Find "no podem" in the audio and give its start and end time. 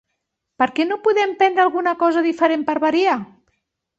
0.91-1.35